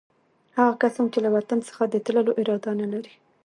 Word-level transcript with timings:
هغه 0.57 0.73
کسان 0.81 1.05
چې 1.13 1.19
له 1.25 1.29
وطن 1.35 1.59
څخه 1.67 1.81
د 1.87 1.95
تللو 2.05 2.31
اراده 2.41 2.71
نه 2.81 2.87
لري. 2.93 3.13